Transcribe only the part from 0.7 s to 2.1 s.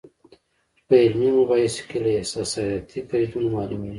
په علمي مباحثو کې له